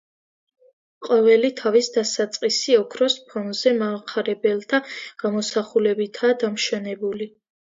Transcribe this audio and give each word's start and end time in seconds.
ყოველი 1.07 1.51
თავის 1.59 1.89
დასაწყისი 1.97 2.77
ოქროს 2.79 3.17
ფონზე 3.33 3.75
მახარებელთა 3.83 4.81
გამოსახულებითაა 5.25 6.41
დამშვენებული. 6.47 7.31